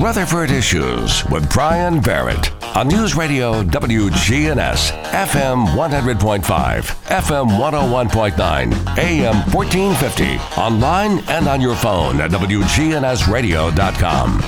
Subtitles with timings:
[0.00, 6.42] Rutherford Issues with Brian Barrett on News Radio WGNS, FM 100.5,
[7.06, 14.40] FM 101.9, AM 1450, online and on your phone at WGNSradio.com.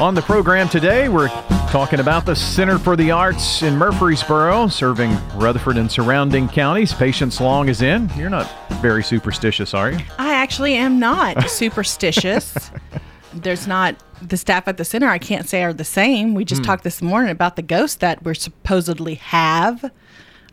[0.00, 1.28] On the program today, we're
[1.70, 6.92] talking about the Center for the Arts in Murfreesboro, serving Rutherford and surrounding counties.
[6.92, 8.10] Patience Long is in.
[8.16, 8.52] You're not
[8.82, 9.98] very superstitious, are you?
[10.18, 12.70] I actually am not superstitious.
[13.34, 15.08] There's not the staff at the center.
[15.08, 16.34] I can't say are the same.
[16.34, 16.66] We just Hmm.
[16.66, 19.90] talked this morning about the ghost that we're supposedly have.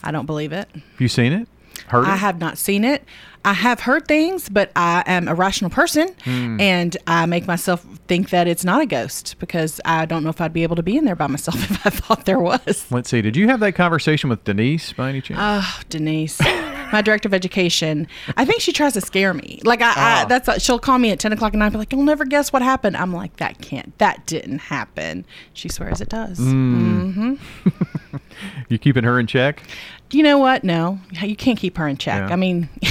[0.04, 0.68] I don't believe it.
[0.74, 1.48] Have you seen it?
[1.88, 2.18] Heard I it?
[2.18, 3.04] have not seen it.
[3.44, 6.60] I have heard things, but I am a rational person Hmm.
[6.62, 10.40] and I make myself think that it's not a ghost because I don't know if
[10.42, 12.86] I'd be able to be in there by myself if I thought there was.
[12.92, 13.22] Let's see.
[13.22, 15.40] Did you have that conversation with Denise by any chance?
[15.42, 16.40] Oh, Denise,
[16.92, 18.08] my director of education.
[18.38, 19.60] I think she tries to scare me.
[19.64, 20.22] Like I, Ah.
[20.22, 22.52] I that's she'll call me at ten o'clock at night, be like, "You'll never guess
[22.54, 23.98] what happened." I'm like, "That can't.
[24.00, 26.40] That didn't happen." She swears it does.
[26.40, 27.40] Mm.
[28.70, 29.64] you keeping her in check?
[30.12, 30.64] You know what?
[30.64, 32.28] No, you can't keep her in check.
[32.28, 32.34] Yeah.
[32.34, 32.68] I mean,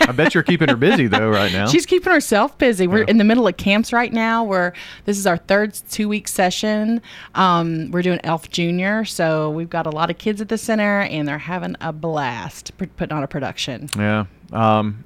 [0.00, 1.66] I bet you're keeping her busy though right now.
[1.66, 2.86] she's keeping herself busy.
[2.86, 3.04] We're Yeah.
[3.08, 4.44] in the middle of camps right now.
[4.44, 4.72] We're
[5.04, 7.00] this is our third two week session.
[7.34, 11.00] Um, we're doing Elf Junior, so we've got a lot of kids at the center,
[11.02, 13.88] and they're having a blast putting on a production.
[13.96, 14.24] Yeah.
[14.52, 15.04] Um,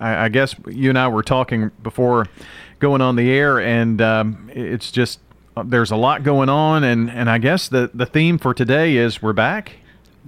[0.00, 2.26] I, I guess you and I were talking before
[2.80, 5.20] going on the air, and um, it's just
[5.56, 8.96] uh, there's a lot going on, and, and I guess the, the theme for today
[8.96, 9.72] is we're back.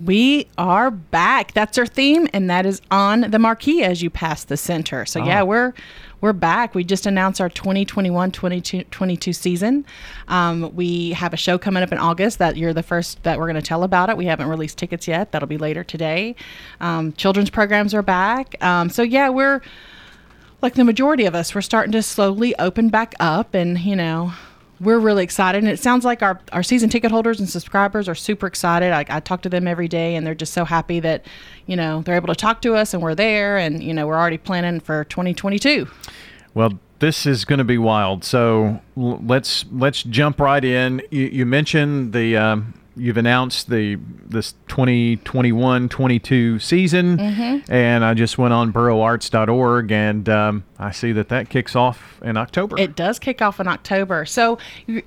[0.02, 1.52] We are back.
[1.52, 5.06] That's our theme, and that is on the marquee as you pass the center.
[5.06, 5.44] So yeah, Ah.
[5.44, 5.72] we're
[6.20, 6.74] we're back.
[6.74, 9.84] We just announced our 2021-2022 season.
[10.26, 13.44] Um, we have a show coming up in August that you're the first that we're
[13.44, 14.16] going to tell about it.
[14.16, 15.32] We haven't released tickets yet.
[15.32, 16.34] That'll be later today.
[16.80, 18.56] Um, children's programs are back.
[18.64, 19.60] Um, so yeah, we're
[20.62, 24.32] like the majority of us, we're starting to slowly open back up, and you know,
[24.80, 25.58] we're really excited.
[25.58, 28.92] And it sounds like our, our season ticket holders and subscribers are super excited.
[28.92, 31.24] I, I talk to them every day, and they're just so happy that
[31.66, 34.18] you know they're able to talk to us, and we're there, and you know, we're
[34.18, 35.88] already planning for 2022.
[36.54, 38.24] Well, this is going to be wild.
[38.24, 41.02] So let's let's jump right in.
[41.10, 43.96] You, you mentioned the um, you've announced the
[44.26, 47.18] this 2021-22 season,
[47.68, 52.36] and I just went on boroarts.org, and um, I see that that kicks off in
[52.36, 52.78] October.
[52.78, 54.24] It does kick off in October.
[54.26, 54.58] So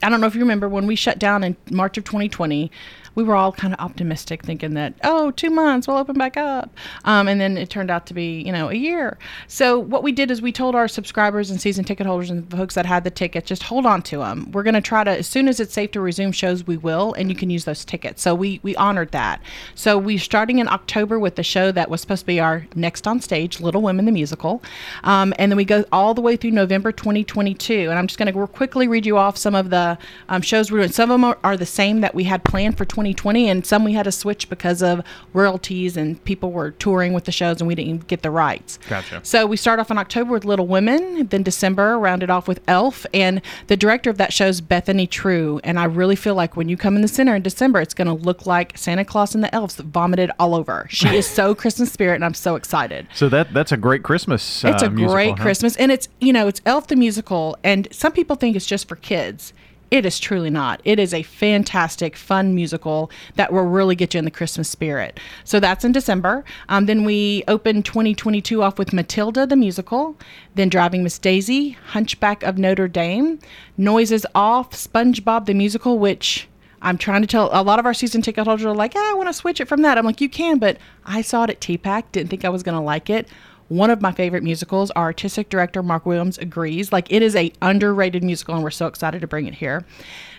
[0.02, 2.72] I don't know if you remember when we shut down in March of 2020.
[3.18, 6.70] We were all kind of optimistic, thinking that oh, two months we'll open back up,
[7.04, 9.18] um, and then it turned out to be you know a year.
[9.48, 12.76] So what we did is we told our subscribers and season ticket holders and folks
[12.76, 14.52] that had the ticket just hold on to them.
[14.52, 17.14] We're going to try to as soon as it's safe to resume shows, we will,
[17.14, 18.22] and you can use those tickets.
[18.22, 19.42] So we we honored that.
[19.74, 23.08] So we starting in October with the show that was supposed to be our next
[23.08, 24.62] on stage, Little Women the musical,
[25.04, 27.90] um, and then we go all the way through November 2022.
[27.90, 29.98] And I'm just going to quickly read you off some of the
[30.30, 30.92] um, shows we're doing.
[30.92, 33.84] Some of them are, are the same that we had planned for 2020, and some
[33.84, 35.02] we had to switch because of
[35.34, 38.80] royalties and people were touring with the shows and we didn't get the rights.
[38.90, 39.22] Gotcha.
[39.24, 43.06] So we start off in October with Little Women, then December rounded off with Elf,
[43.14, 45.60] and the director of that show is Bethany True.
[45.64, 48.08] And I really feel like when you come in the center in December, it's going
[48.08, 50.88] to look like Santa Claus and the elves vomited all over.
[50.90, 53.08] She is so Christmas spirit, and I'm so excited.
[53.14, 54.64] so that that's a great Christmas.
[54.64, 55.44] It's uh, a musical, great huh?
[55.44, 58.88] Christmas, and it's you know it's Elf the musical, and some people think it's just
[58.88, 59.54] for kids.
[59.90, 60.82] It is truly not.
[60.84, 65.20] It is a fantastic, fun musical that will really get you in the Christmas spirit.
[65.46, 66.44] So that's in December.
[66.68, 70.18] Um, then we open 2022 off with Matilda the musical,
[70.56, 73.40] then Driving Miss Daisy, Hunchback of Notre Dame,
[73.78, 76.50] Noises Off, SpongeBob the musical, which
[76.82, 79.14] I'm trying to tell a lot of our season ticket holders are like, ah, I
[79.14, 79.98] want to switch it from that.
[79.98, 82.78] I'm like, you can, but I saw it at TPAC, didn't think I was going
[82.78, 83.28] to like it.
[83.70, 84.92] One of my favorite musicals.
[84.92, 86.92] Our artistic director Mark Williams agrees.
[86.92, 89.86] Like it is a underrated musical, and we're so excited to bring it here.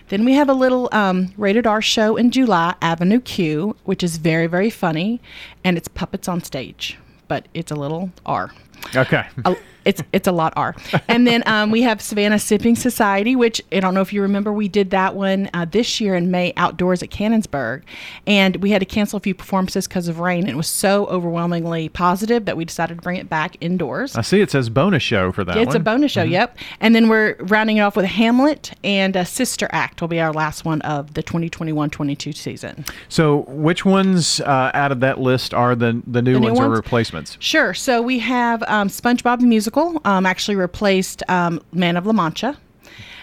[0.09, 4.17] Then we have a little um, rated R show in July, Avenue Q, which is
[4.17, 5.21] very very funny,
[5.63, 6.97] and it's puppets on stage,
[7.27, 8.51] but it's a little R.
[8.95, 9.25] Okay.
[9.45, 10.75] A- it's it's a lot R.
[11.07, 14.51] And then um, we have Savannah Sipping Society, which I don't know if you remember,
[14.51, 17.81] we did that one uh, this year in May outdoors at Cannonsburgh,
[18.27, 20.41] and we had to cancel a few performances because of rain.
[20.41, 24.15] And it was so overwhelmingly positive that we decided to bring it back indoors.
[24.17, 26.57] I see it says bonus show for that It's a bonus show, yep.
[26.81, 30.33] And then we're rounding it off with Hamlet and a Sister Act will be our
[30.33, 32.85] last one of the 2021-22 season.
[33.07, 36.59] So, which ones uh, out of that list are the the new, The new ones,
[36.59, 36.77] or ones?
[36.77, 37.37] replacements?
[37.39, 37.73] Sure.
[37.73, 42.57] So we have um, SpongeBob the musical um, actually replaced um, Man of La Mancha.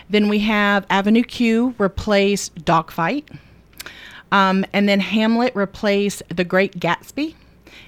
[0.09, 3.29] Then we have Avenue Q replaced Dogfight.
[4.33, 7.35] Um, and then Hamlet replaced The Great Gatsby.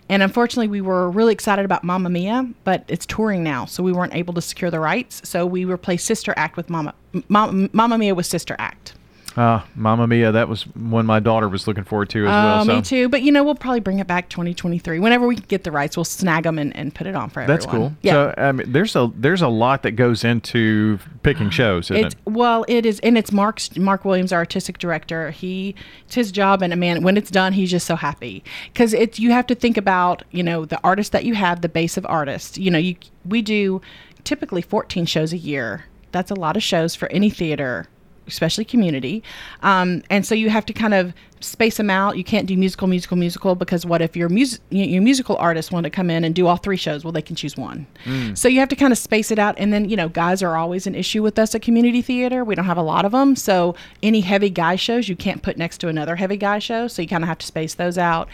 [0.08, 3.93] And unfortunately, we were really excited about Mamma Mia, but it's touring now, so we
[3.93, 5.20] weren't able to secure the rights.
[5.28, 6.94] So we replaced Sister Act with Mama
[7.28, 8.94] Mama, Mamma Mia with Sister Act.
[9.38, 12.61] Uh, Mamma Mia, that was one my daughter was looking forward to as well.
[12.61, 13.08] Oh, So me too.
[13.08, 14.99] But you know, we'll probably bring it back 2023.
[14.99, 17.56] Whenever we get the rights, we'll snag them and, and put it on for everyone.
[17.56, 17.93] that's cool.
[18.02, 18.12] Yeah.
[18.12, 22.14] So I mean, there's a there's a lot that goes into picking shows, isn't It's
[22.17, 22.20] it?
[22.25, 25.31] well, it is, and it's Mark's Mark Williams, our artistic director.
[25.31, 25.76] He
[26.06, 28.43] it's his job, and a man, when it's done, he's just so happy
[28.73, 31.69] because it's you have to think about you know the artist that you have, the
[31.69, 32.58] base of artists.
[32.58, 33.81] You know, you we do
[34.25, 35.84] typically 14 shows a year.
[36.11, 37.87] That's a lot of shows for any theater
[38.28, 39.22] especially community.
[39.62, 42.17] Um, and so you have to kind of space them out.
[42.17, 45.85] You can't do musical, musical, musical because what if your music your musical artists want
[45.85, 47.05] to come in and do all three shows?
[47.05, 47.87] Well, they can choose one.
[48.35, 49.55] So you have to kind of space it out.
[49.58, 52.44] And then you know, guys are always an issue with us at community theater.
[52.44, 55.56] We don't have a lot of them, so any heavy guy shows you can't put
[55.56, 56.88] next to another heavy guy show.
[56.88, 58.29] So you kind of have to space those out.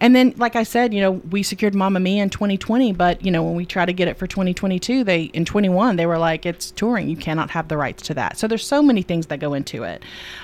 [0.00, 3.30] And then, like I said, you know, we secured Mamma Mia in 2020, but you
[3.30, 6.46] know, when we try to get it for 2022, they in 21 they were like,
[6.46, 7.08] it's touring.
[7.08, 8.38] You cannot have the rights to that.
[8.38, 10.02] So there's so many things that go into it.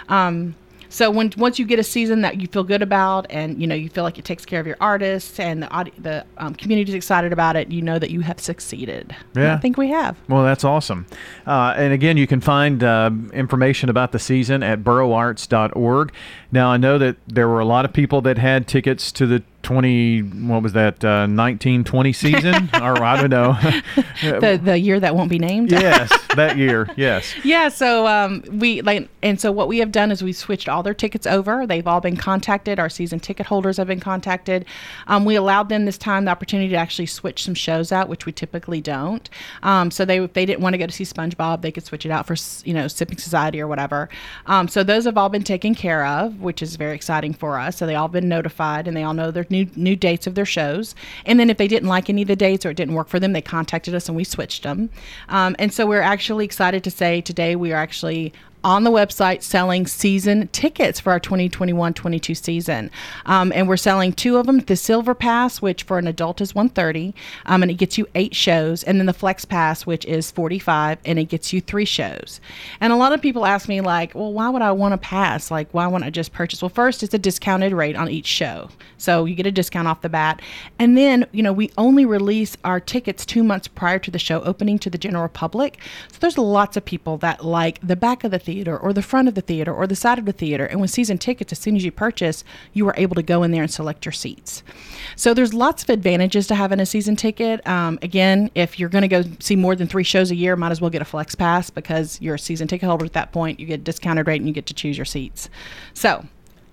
[0.09, 0.55] Um,
[0.93, 3.75] so when once you get a season that you feel good about, and you know
[3.75, 7.33] you feel like it takes care of your artists, and the the um, community's excited
[7.33, 9.17] about it, you know that you have succeeded.
[9.35, 9.55] And Yeah.
[9.55, 10.17] I think we have.
[10.29, 11.07] Well, that's awesome.
[11.47, 16.13] Uh, and again, you can find uh, information about the season at boroarts.org.
[16.51, 19.43] Now, I know that there were a lot of people that had tickets to the
[19.63, 22.71] 20, what was that, uh, 1920 season?
[22.75, 23.59] or I don't know.
[24.23, 25.73] The the year that won't be named.
[25.73, 26.89] yes, that year.
[26.97, 27.35] Yes.
[27.45, 30.83] Yeah, so um, we like, and so what we have done is we switched all
[30.83, 31.67] their tickets over.
[31.67, 32.79] They've all been contacted.
[32.79, 34.65] Our season ticket holders have been contacted.
[35.09, 38.27] Um, we allowed them this time the opportunity to actually switch some shows out, which
[38.27, 39.29] we typically don't.
[39.63, 42.07] Um, so they, if they didn't want to go to see SpongeBob, they could switch
[42.07, 44.09] it out for you know Sipping Society or whatever.
[44.47, 47.77] Um, so those have all been taken care of, which is very exciting for us.
[47.77, 50.45] So they all been notified, and they all know their new new dates of their
[50.45, 50.95] shows.
[51.25, 53.21] And then if they didn't like any of the dates or it didn't work for
[53.21, 54.91] them, they contacted us and we switched them.
[55.29, 58.33] Um, and so we're actually excited to say today we are actually
[58.65, 62.91] on the website selling season tickets for our 2021-22 season.
[63.27, 66.55] Um, and we're selling two of them the silver pass which for an adult is
[66.55, 67.15] 130
[67.47, 70.99] um, and it gets you eight shows and then the flex pass which is 45
[71.05, 72.41] and it gets you three shows.
[72.81, 75.51] And a lot of people ask me like well why would i want to pass?
[75.51, 76.63] Like why wouldn't i just purchase?
[76.63, 78.69] Well first it's a discounted rate on each show.
[78.99, 80.41] So you get a discount off the bat.
[80.79, 84.41] And then you know we only release our tickets two months prior to the show
[84.43, 85.79] opening to the general public.
[86.13, 89.29] So there's lots of people that like the back of the theater or the front
[89.29, 91.75] of the theater or the side of the theater and with season tickets as soon
[91.77, 94.63] as you purchase you are able to go in there and select your seats
[95.17, 99.03] so there's lots of advantages to having a season ticket um, again if you're going
[99.03, 101.35] to go see more than three shows a year might as well get a flex
[101.35, 104.41] pass because you're a season ticket holder at that point you get a discounted rate
[104.41, 105.49] and you get to choose your seats
[105.95, 106.25] so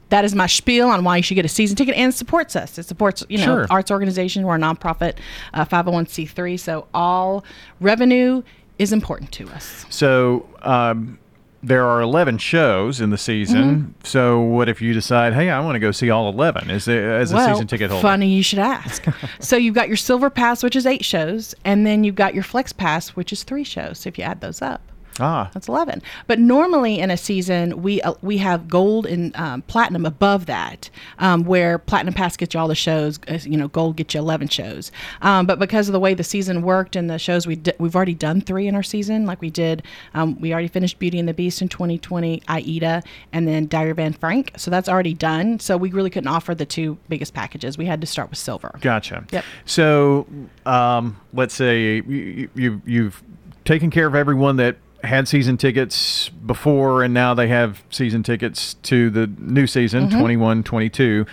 [0.09, 2.55] that is my spiel on why you should get a season ticket and it supports
[2.55, 2.79] us.
[2.79, 3.67] It supports, you know, Sure.
[3.69, 4.43] arts organization.
[4.43, 5.17] We're a nonprofit,
[5.53, 6.59] uh, 501c3.
[6.59, 7.45] So all
[7.79, 8.41] revenue
[8.79, 9.85] is important to us.
[9.91, 11.19] So um,
[11.61, 13.63] there are 11 shows in the season.
[13.63, 13.91] Mm-hmm.
[14.03, 16.97] So what if you decide, hey, I want to go see all 11 as a,
[16.97, 18.01] as a season ticket holder?
[18.01, 19.05] funny you should ask.
[19.39, 22.43] so you've got your silver pass, which is eight shows, and then you've got your
[22.43, 23.99] flex pass, which is three shows.
[23.99, 24.81] So if you add those up.
[25.19, 26.01] Ah, That's 11.
[26.27, 30.89] But normally in a season, we uh, we have gold and um, platinum above that,
[31.19, 33.19] um, where platinum pass gets you all the shows.
[33.27, 34.91] uh, You know, gold gets you 11 shows.
[35.21, 37.95] Um, but because of the way the season worked and the shows we di- we've
[37.95, 39.83] already done three in our season, like we did,
[40.13, 43.99] um, we already finished Beauty and the Beast in 2020, Aida, and then Diary of
[43.99, 44.53] Anne Frank.
[44.57, 45.59] So that's already done.
[45.59, 47.77] So we really couldn't offer the two biggest packages.
[47.77, 48.73] We had to start with silver.
[48.81, 49.25] Gotcha.
[49.31, 49.45] Yep.
[49.65, 50.27] So,
[50.65, 53.23] um, let's say you, you you've
[53.65, 58.73] taken care of everyone that had season tickets before, and now they have season tickets
[58.83, 60.19] to the new season, Mm-hmm.
[60.19, 61.25] 21 22.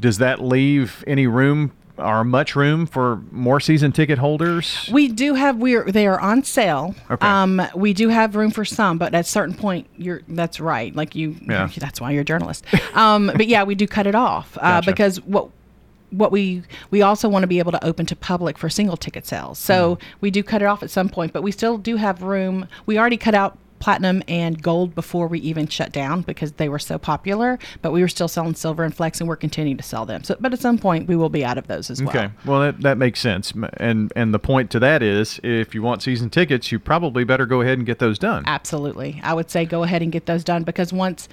[0.00, 4.88] Does that leave any room or much room for more season ticket holders?
[4.92, 6.94] We do have we're they are on sale.
[7.10, 7.24] Okay.
[7.26, 10.94] Um, we do have room for some, but at a certain point, you're that's right.
[10.94, 11.68] Like you, Yeah.
[11.78, 12.64] that's why you're a journalist.
[12.94, 14.90] um, but yeah, we do cut it off uh, Gotcha.
[14.90, 15.48] because what
[16.16, 19.26] what we we also want to be able to open to public for single ticket
[19.26, 19.58] sales.
[19.58, 20.16] So Mm-hmm.
[20.20, 22.66] we do cut it off at some point, but we still do have room.
[22.86, 26.78] We already cut out platinum and gold before we even shut down because they were
[26.78, 30.06] so popular but we were still selling silver and flex and we're continuing to sell
[30.06, 32.30] them so but at some point we will be out of those as well Okay,
[32.46, 36.02] well that, that makes sense, and and the point to that is, if you want
[36.02, 38.42] season tickets, you probably better go ahead and get those done.
[38.46, 39.20] Absolutely.
[39.22, 41.28] I would say go ahead and get those done because once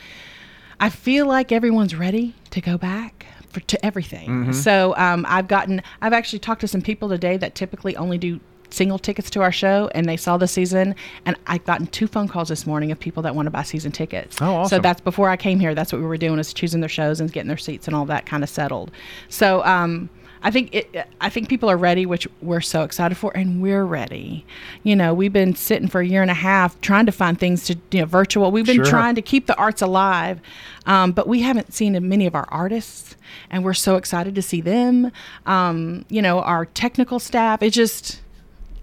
[0.77, 4.29] I feel like everyone's ready to go back for, to everything.
[4.29, 4.51] Mm-hmm.
[4.53, 8.39] So um, I've gotten, I've actually talked to some people today that typically only do
[8.73, 12.27] single tickets to our show and they saw the season and I've gotten two phone
[12.27, 14.41] calls this morning of people that want to buy season tickets.
[14.41, 14.77] Oh, awesome.
[14.77, 15.75] So that's before I came here.
[15.75, 18.05] That's what we were doing is choosing their shows and getting their seats and all
[18.05, 18.91] that kind of settled.
[19.29, 20.09] So um,
[20.43, 21.07] I think it.
[21.19, 24.45] I think people are ready, which we're so excited for, and we're ready.
[24.83, 27.65] You know, we've been sitting for a year and a half trying to find things
[27.65, 28.51] to you know virtual.
[28.51, 28.85] We've been Sure.
[28.85, 30.39] trying to keep the arts alive,
[30.87, 33.15] um, but we haven't seen many of our artists,
[33.51, 35.11] and we're so excited to see them.
[35.45, 37.61] Um, you know, our technical staff.
[37.61, 38.21] It just.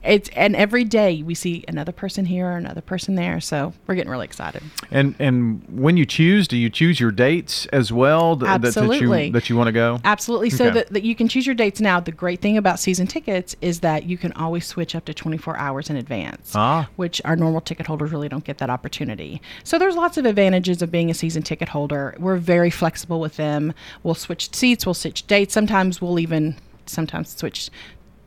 [0.08, 3.40] It's and every day we see another person here, or another person there.
[3.40, 4.62] So we're getting really excited.
[4.90, 8.68] And and when you choose, do you choose your dates as well th- that- that,
[8.68, 9.26] Absolutely.
[9.26, 10.00] you that you want to go?
[10.04, 10.50] Absolutely.
[10.50, 10.74] So Okay.
[10.74, 12.00] that, that you can choose your dates now.
[12.00, 15.58] The great thing about season tickets is that you can always switch up to 24
[15.58, 16.88] hours in advance, Ah.
[16.96, 19.42] which our normal ticket holders really don't get that opportunity.
[19.62, 22.14] So there's lots of advantages of being a season ticket holder.
[22.18, 23.74] We're very flexible with them.
[24.02, 25.52] We'll switch seats, we'll switch dates.
[25.52, 27.68] Sometimes we'll even sometimes switch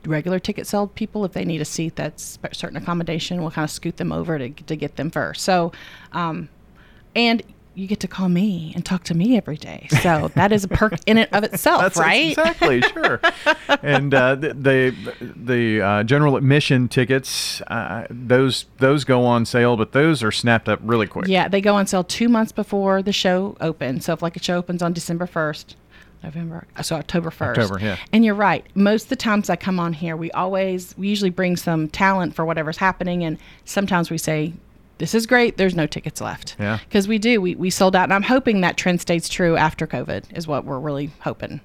[0.05, 3.71] regular ticket sold people if they need a seat that's certain accommodation we'll kind of
[3.71, 5.71] scoot them over to, to get them first so
[6.13, 6.49] um,
[7.15, 7.43] and
[7.73, 9.87] you get to call me and talk to me every day.
[10.01, 12.31] So that is a perk in and of itself, That's right?
[12.31, 13.21] exactly sure.
[13.81, 19.77] and uh, the the, the uh, general admission tickets, uh, those those go on sale,
[19.77, 21.27] but those are snapped up really quick.
[21.27, 24.05] Yeah, they go on sale two months before the show opens.
[24.05, 25.75] So if like a show opens on December first,
[26.23, 27.59] November, so October first.
[27.59, 27.97] October, yeah.
[28.13, 28.65] And you're right.
[28.75, 32.35] Most of the times I come on here, we always we usually bring some talent
[32.35, 34.53] for whatever's happening, and sometimes we say.
[34.97, 35.57] This is great.
[35.57, 36.55] There's no tickets left.
[36.59, 36.77] Yeah.
[36.87, 37.41] Because we do.
[37.41, 38.03] We, we sold out.
[38.03, 41.59] And I'm hoping that trend stays true after COVID, is what we're really hoping.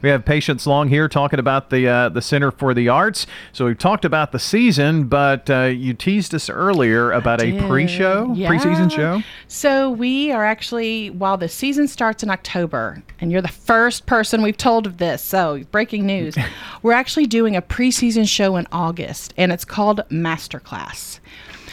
[0.00, 3.26] We have Patience Long here talking about the uh, the Center for the Arts.
[3.52, 8.32] So we've talked about the season, but uh, you teased us earlier about a pre-show,
[8.34, 8.48] Yeah.
[8.48, 9.22] preseason show.
[9.48, 14.42] So we are actually while the season starts in October, and you're the first person
[14.42, 15.22] we've told of this.
[15.22, 16.36] So breaking news,
[16.82, 21.18] we're actually doing a preseason show in August, and it's called Masterclass.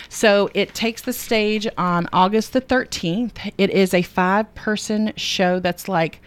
[0.10, 3.52] So it takes the stage on August the 13th.
[3.58, 6.22] It is a five-person show that's like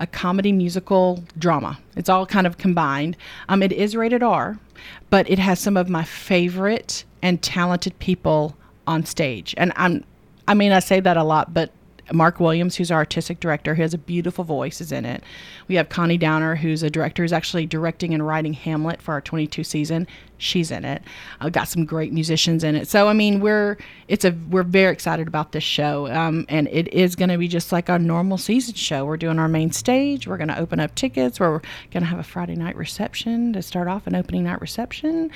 [0.00, 1.78] a comedy musical drama.
[1.96, 3.16] It's all kind of combined.
[3.48, 4.58] Um, it is rated R,
[5.10, 9.54] but it has some of my favorite and talented people on stage.
[9.56, 10.04] And I'm,
[10.46, 11.70] I mean, I say that a lot, but
[12.12, 15.22] Mark Williams, who's our artistic director, who has a beautiful voice, is in it.
[15.68, 19.20] We have Connie Downer, who's a director, who's actually directing and writing Hamlet for our
[19.20, 20.06] 22 season.
[20.44, 21.02] She's in it.
[21.40, 22.88] I've got some great musicians in it.
[22.88, 26.92] So I mean, we're it's a we're very excited about this show, um, and it
[26.92, 29.04] is going to be just like our normal season show.
[29.04, 30.26] We're doing our main stage.
[30.26, 31.40] We're going to open up tickets.
[31.40, 31.60] We're
[31.90, 35.30] going to have a Friday night reception to start off an opening night reception.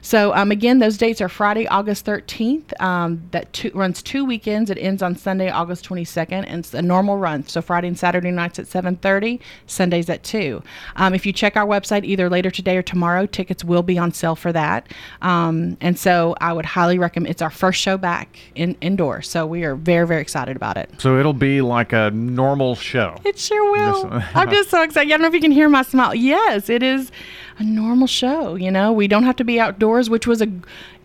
[0.00, 2.80] So um, again, those dates are Friday, August 13th.
[2.80, 4.70] Um, that two, runs two weekends.
[4.70, 7.46] It ends on Sunday, August 22nd, and it's a normal run.
[7.46, 10.62] So Friday and Saturday nights at 7:30, Sundays at two.
[10.96, 14.12] Um, if you check our website either later today or tomorrow, tickets will be on
[14.12, 14.88] sale for that.
[15.22, 17.30] Um, and so I would highly recommend.
[17.30, 20.90] It's our first show back in indoor, so we are very very excited about it.
[20.98, 23.20] So it'll be like a normal show.
[23.24, 24.08] It sure will.
[24.34, 25.08] I'm just so excited.
[25.08, 26.14] I don't know if you can hear my smile.
[26.14, 27.12] Yes, it is
[27.58, 28.54] a normal show.
[28.54, 30.48] You know, we don't have to be outdoors, which was a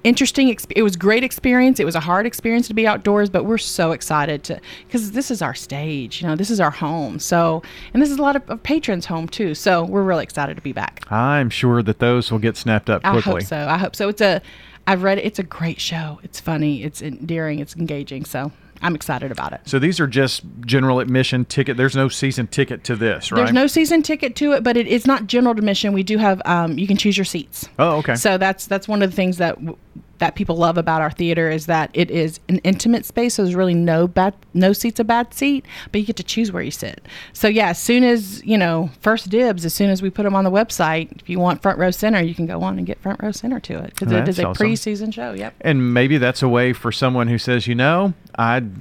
[0.04, 0.48] interesting.
[0.48, 1.80] Exp- it was great experience.
[1.80, 5.30] It was a hard experience to be outdoors, but we're so excited to because this
[5.32, 6.22] is our stage.
[6.22, 7.20] You know, this is our home.
[7.20, 7.62] So,
[7.94, 9.56] and this is a lot of, of patrons' home too.
[9.56, 11.04] So we're really excited to be back.
[11.12, 13.32] I'm sure that those will get snapped up quickly.
[13.32, 13.58] I hope so.
[13.58, 14.10] I hope so.
[14.10, 14.42] It's a.
[14.90, 15.26] I've read it.
[15.26, 16.20] It's a great show.
[16.24, 16.84] It's funny.
[16.84, 17.60] It's endearing.
[17.60, 18.26] It's engaging.
[18.26, 19.62] So I'm excited about it.
[19.66, 21.78] So these are just general admission ticket.
[21.78, 23.38] There's no season ticket to this, right?
[23.38, 25.94] There's no season ticket to it, but it is not general admission.
[25.94, 27.70] We do have um, you can choose your seats.
[27.78, 28.16] Oh, okay.
[28.16, 29.78] So that's that's one of the things that w-
[30.20, 33.34] that people love about our theater is that it is an intimate space.
[33.34, 36.52] So there's really no bad no seat's a bad seat, but you get to choose
[36.52, 37.02] where you sit.
[37.34, 40.36] So yeah, as soon as you know first dibs, as soon as we put them
[40.36, 43.00] on the website, if you want front row center, you can go on and get
[43.00, 44.68] front row center to it because it is a awesome.
[44.68, 45.34] preseason show.
[45.34, 45.56] Yep.
[45.62, 48.72] And maybe that's a way for someone who says, you know, I'd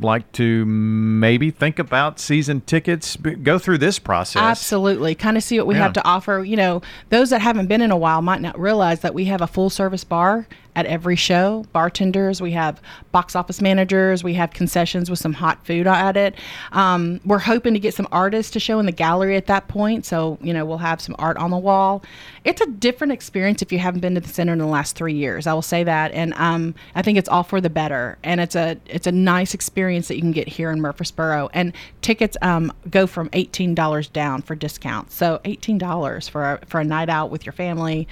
[0.00, 4.40] like to maybe think about season tickets, go through this process.
[4.42, 5.14] Absolutely.
[5.14, 5.82] Kind of see what we Yeah.
[5.82, 6.44] have to offer.
[6.44, 9.40] You know, those that haven't been in a while might not realize that we have
[9.40, 11.64] a full service bar at every show.
[11.72, 12.80] Bartenders, we have
[13.12, 16.34] box office managers, we have concessions with some hot food at it.
[16.72, 20.06] Um, we're hoping to get some artists to show in the gallery at that point.
[20.06, 22.02] So, you know, we'll have some art on the wall.
[22.44, 25.14] It's a different experience if you haven't been to the center in the last three
[25.14, 25.46] years.
[25.46, 26.12] I will say that.
[26.12, 28.18] And um, I think it's all for the better.
[28.22, 31.50] And it's a it's a nice experience that you can get here in Murfreesboro.
[31.52, 31.72] And
[32.02, 35.14] tickets um, go from $18 down for discounts.
[35.14, 38.08] So $18 for a, for a night out with your family.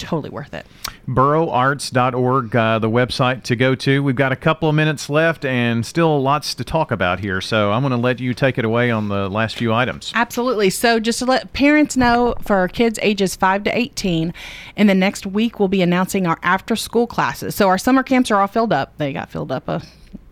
[0.00, 0.66] Totally worth it.
[1.06, 4.02] Boroarts.org, uh, the website to go to.
[4.02, 7.40] We've got a couple of minutes left and still lots to talk about here.
[7.40, 10.12] So I'm going to let you take it away on the last few items.
[10.14, 10.70] Absolutely.
[10.70, 14.32] So, just to let parents know for our kids ages 5 to 18,
[14.76, 17.54] in the next week, we'll be announcing our after school classes.
[17.54, 18.96] So, our summer camps are all filled up.
[18.96, 19.82] They got filled up a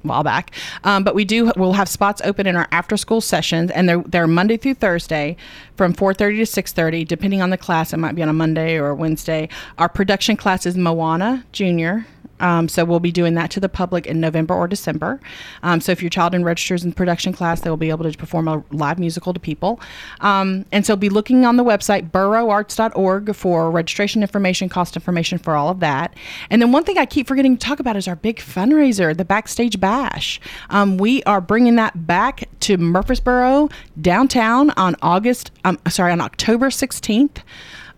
[0.02, 0.52] while back.
[0.84, 4.02] Um, but we do we'll have spots open in our after school sessions, and they're
[4.02, 5.36] they're Monday through Thursday
[5.76, 7.92] from 4:30 to 6:30, depending on the class.
[7.92, 9.48] It might be on a Monday or a Wednesday.
[9.78, 12.06] Our production class is Moana Junior.
[12.40, 15.20] Um, so we'll be doing that to the public in November or December.
[15.62, 18.48] Um, so if your child registers in production class, they will be able to perform
[18.48, 19.80] a live musical to people.
[20.20, 25.56] Um, and so be looking on the website boroarts.org for registration information, cost information for
[25.56, 26.14] all of that.
[26.50, 29.24] And then one thing I keep forgetting to talk about is our big fundraiser, the
[29.24, 30.40] Backstage Bash.
[30.70, 33.68] Um, we are bringing that back to Murfreesboro
[34.00, 35.50] downtown on August.
[35.64, 37.38] Um, sorry, on October 16th.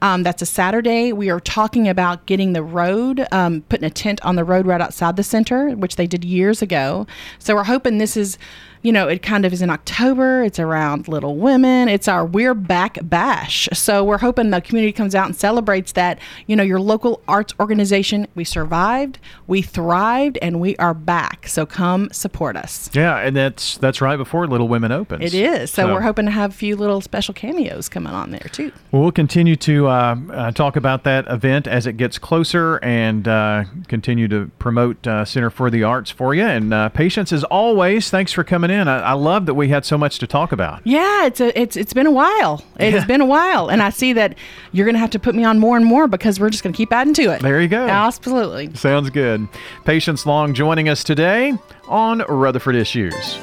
[0.03, 1.13] Um, that's a Saturday.
[1.13, 4.81] We are talking about getting the road, um, putting a tent on the road right
[4.81, 7.07] outside the center, which they did years ago.
[7.39, 8.39] So we're hoping this is
[8.83, 10.43] you know, it kind of is in October.
[10.43, 11.89] It's around Little Women.
[11.89, 13.69] It's our We're Back Bash.
[13.73, 17.53] So we're hoping the community comes out and celebrates that, you know, your local arts
[17.61, 21.47] organization, we survived, we thrived, and we are back.
[21.47, 22.89] So come support us.
[22.95, 25.25] Yeah, and that's that's right before Little Women opens.
[25.25, 25.71] It is.
[25.71, 28.73] So, so we're hoping to have a few little special cameos coming on there too.
[28.93, 33.29] Well, we'll continue to uh, uh, talk about that event as it gets closer and
[33.29, 36.45] uh, continue to promote uh, Center for the Arts for you.
[36.45, 38.09] And uh, patience as always.
[38.09, 38.89] Thanks for coming coming in.
[38.89, 40.81] I, I, love that we had so much to talk about.
[40.85, 42.65] Yeah, it's a, it's it's been a while.
[42.79, 43.05] It yeah.
[43.05, 44.37] been a while, and I see that
[44.73, 46.73] you're going to have to put me on more and more because we're just going
[46.73, 47.43] to keep adding to it.
[47.43, 47.87] There you go.
[47.87, 48.75] Absolutely.
[48.75, 49.49] Sounds good.
[49.85, 51.55] Patience Long joining us today
[51.89, 53.39] on Rutherford Issues.